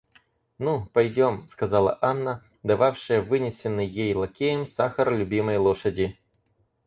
[0.57, 6.17] Ну, пойдем,— сказала Анна, дававшая вынесенный ей лакеем сахар любимой лошади.